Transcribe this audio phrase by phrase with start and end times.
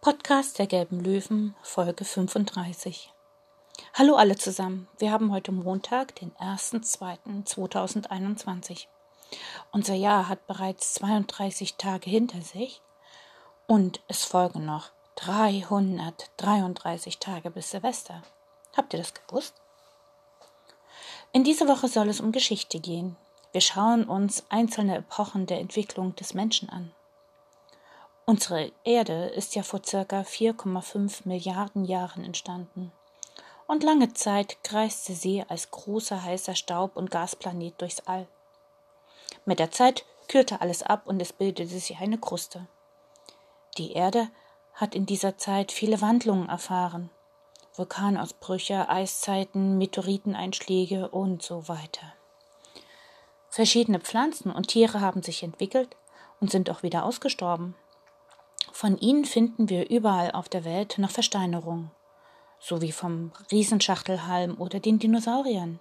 [0.00, 3.12] Podcast der Gelben Löwen, Folge 35.
[3.94, 4.86] Hallo alle zusammen.
[4.98, 8.86] Wir haben heute Montag, den 1.2.2021.
[9.72, 12.80] Unser Jahr hat bereits 32 Tage hinter sich
[13.66, 18.22] und es folgen noch 333 Tage bis Silvester.
[18.76, 19.56] Habt ihr das gewusst?
[21.32, 23.16] In dieser Woche soll es um Geschichte gehen.
[23.50, 26.92] Wir schauen uns einzelne Epochen der Entwicklung des Menschen an.
[28.28, 32.92] Unsere Erde ist ja vor circa 4,5 Milliarden Jahren entstanden.
[33.66, 38.28] Und lange Zeit kreiste sie als großer heißer Staub- und Gasplanet durchs All.
[39.46, 42.66] Mit der Zeit kühlte alles ab und es bildete sich eine Kruste.
[43.78, 44.28] Die Erde
[44.74, 47.08] hat in dieser Zeit viele Wandlungen erfahren.
[47.76, 52.12] Vulkanausbrüche, Eiszeiten, Meteoriteneinschläge und so weiter.
[53.48, 55.96] Verschiedene Pflanzen und Tiere haben sich entwickelt
[56.40, 57.74] und sind auch wieder ausgestorben.
[58.80, 61.90] Von ihnen finden wir überall auf der Welt noch Versteinerungen,
[62.60, 65.80] so wie vom Riesenschachtelhalm oder den Dinosauriern.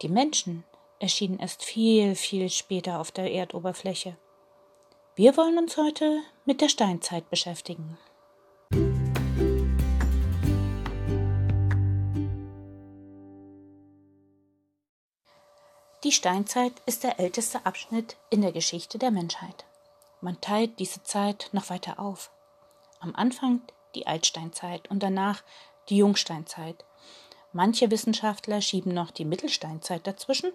[0.00, 0.64] Die Menschen
[0.98, 4.16] erschienen erst viel, viel später auf der Erdoberfläche.
[5.14, 7.98] Wir wollen uns heute mit der Steinzeit beschäftigen.
[16.02, 19.66] Die Steinzeit ist der älteste Abschnitt in der Geschichte der Menschheit.
[20.20, 22.30] Man teilt diese Zeit noch weiter auf.
[23.00, 23.62] Am Anfang
[23.94, 25.42] die Altsteinzeit und danach
[25.88, 26.84] die Jungsteinzeit.
[27.52, 30.52] Manche Wissenschaftler schieben noch die Mittelsteinzeit dazwischen,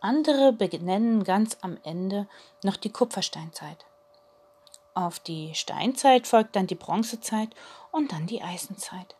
[0.00, 2.28] andere benennen ganz am Ende
[2.62, 3.84] noch die Kupfersteinzeit.
[4.94, 7.50] Auf die Steinzeit folgt dann die Bronzezeit
[7.90, 9.16] und dann die Eisenzeit.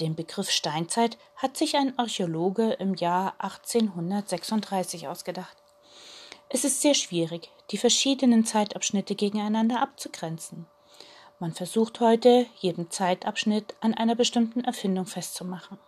[0.00, 5.56] Den Begriff Steinzeit hat sich ein Archäologe im Jahr 1836 ausgedacht.
[6.48, 10.66] Es ist sehr schwierig, die verschiedenen Zeitabschnitte gegeneinander abzugrenzen.
[11.38, 15.78] Man versucht heute, jeden Zeitabschnitt an einer bestimmten Erfindung festzumachen.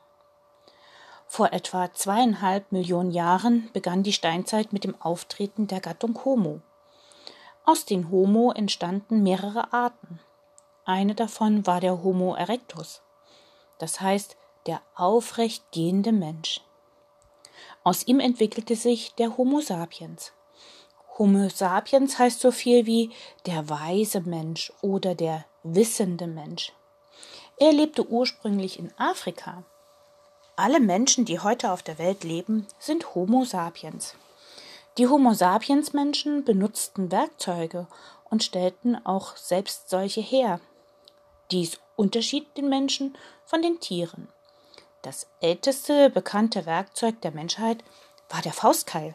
[1.27, 6.61] Vor etwa zweieinhalb Millionen Jahren begann die Steinzeit mit dem Auftreten der Gattung Homo.
[7.65, 10.20] Aus den Homo entstanden mehrere Arten.
[10.85, 13.03] Eine davon war der Homo erectus
[13.79, 14.36] das heißt
[14.67, 16.61] der aufrecht gehende Mensch.
[17.85, 20.33] Aus ihm entwickelte sich der Homo sapiens.
[21.19, 23.11] Homo sapiens heißt so viel wie
[23.47, 26.73] der weise Mensch oder der wissende Mensch.
[27.57, 29.65] Er lebte ursprünglich in Afrika.
[30.57, 34.15] Alle Menschen, die heute auf der Welt leben, sind Homo sapiens.
[34.99, 37.87] Die Homo sapiens Menschen benutzten Werkzeuge
[38.29, 40.61] und stellten auch selbst solche her.
[41.51, 43.17] Dies unterschied den Menschen
[43.47, 44.29] von den Tieren.
[45.01, 47.83] Das älteste bekannte Werkzeug der Menschheit
[48.29, 49.15] war der Faustkeil.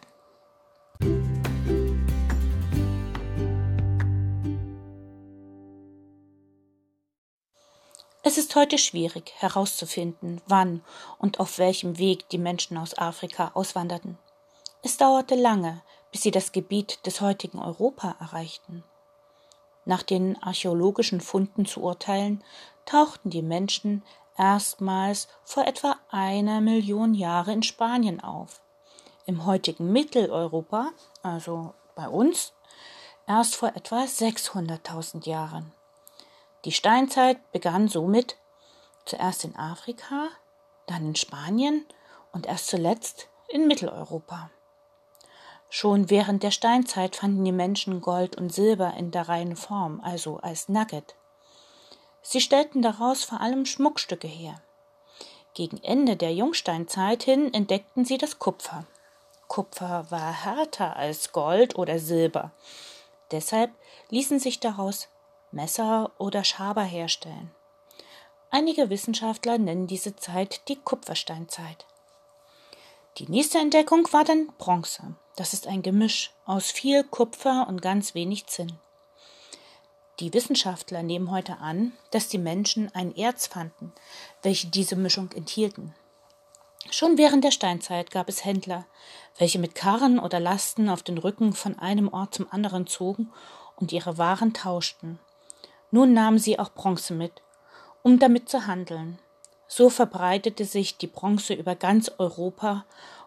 [8.24, 10.84] Es ist heute schwierig herauszufinden, wann
[11.18, 14.20] und auf welchem Weg die Menschen aus Afrika auswanderten.
[14.84, 18.84] Es dauerte lange, bis sie das Gebiet des heutigen Europa erreichten.
[19.86, 22.44] Nach den archäologischen Funden zu urteilen,
[22.86, 24.04] tauchten die Menschen
[24.38, 28.62] erstmals vor etwa einer Million Jahre in Spanien auf.
[29.26, 30.92] Im heutigen Mitteleuropa,
[31.24, 32.53] also bei uns,
[33.26, 35.74] erst vor etwa 600.000 Jahren.
[36.66, 38.38] Die Steinzeit begann somit
[39.06, 40.30] zuerst in Afrika,
[40.86, 41.86] dann in Spanien
[42.32, 44.50] und erst zuletzt in Mitteleuropa.
[45.70, 50.38] Schon während der Steinzeit fanden die Menschen Gold und Silber in der reinen Form, also
[50.38, 51.16] als Nugget.
[52.22, 54.62] Sie stellten daraus vor allem Schmuckstücke her.
[55.54, 58.86] Gegen Ende der Jungsteinzeit hin entdeckten sie das Kupfer.
[59.48, 62.52] Kupfer war härter als Gold oder Silber.
[63.32, 63.72] Deshalb
[64.10, 65.08] ließen sich daraus
[65.52, 67.52] Messer oder Schaber herstellen.
[68.50, 71.86] Einige Wissenschaftler nennen diese Zeit die Kupfersteinzeit.
[73.18, 75.16] Die nächste Entdeckung war dann Bronze.
[75.36, 78.74] Das ist ein Gemisch aus viel Kupfer und ganz wenig Zinn.
[80.20, 83.92] Die Wissenschaftler nehmen heute an, dass die Menschen ein Erz fanden,
[84.44, 85.96] welche diese Mischung enthielten.
[86.90, 88.86] Schon während der Steinzeit gab es Händler,
[89.38, 93.32] welche mit Karren oder Lasten auf den Rücken von einem Ort zum anderen zogen
[93.76, 95.20] und ihre Waren tauschten.
[95.93, 97.41] Nun nahmen sie auch Bronze mit,
[98.02, 99.20] um damit zu handeln.
[99.67, 102.85] So verbreitete sich die Bronze über ganz Europa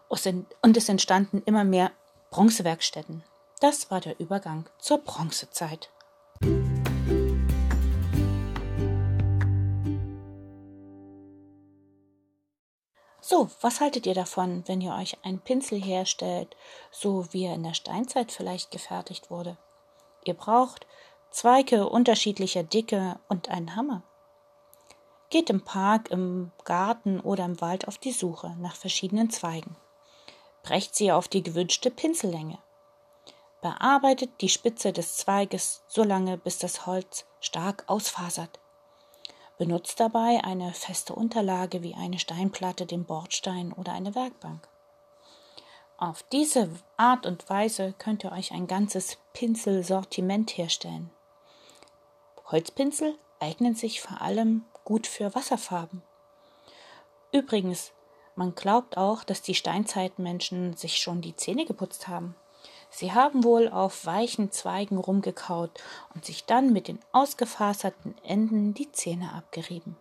[0.09, 1.91] und es entstanden immer mehr
[2.31, 3.23] Bronzewerkstätten.
[3.59, 5.91] Das war der Übergang zur Bronzezeit.
[13.21, 16.55] So, was haltet ihr davon, wenn ihr euch einen Pinsel herstellt,
[16.91, 19.57] so wie er in der Steinzeit vielleicht gefertigt wurde?
[20.25, 20.85] Ihr braucht
[21.35, 24.03] Zweige unterschiedlicher Dicke und einen Hammer.
[25.29, 29.75] Geht im Park, im Garten oder im Wald auf die Suche nach verschiedenen Zweigen.
[30.63, 32.57] Brecht sie auf die gewünschte Pinsellänge.
[33.61, 38.57] Bearbeitet die Spitze des Zweiges so lange, bis das Holz stark ausfasert.
[39.57, 44.69] Benutzt dabei eine feste Unterlage wie eine Steinplatte, den Bordstein oder eine Werkbank.
[45.97, 51.11] Auf diese Art und Weise könnt ihr euch ein ganzes Pinselsortiment herstellen.
[52.47, 56.01] Holzpinsel eignen sich vor allem gut für Wasserfarben.
[57.31, 57.91] Übrigens,
[58.35, 62.35] man glaubt auch, dass die Steinzeitmenschen sich schon die Zähne geputzt haben.
[62.89, 65.71] Sie haben wohl auf weichen Zweigen rumgekaut
[66.13, 69.97] und sich dann mit den ausgefaserten Enden die Zähne abgerieben.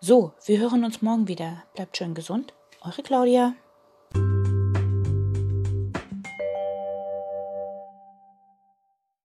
[0.00, 1.62] So, wir hören uns morgen wieder.
[1.74, 2.52] Bleibt schön gesund.
[2.82, 3.54] Eure Claudia.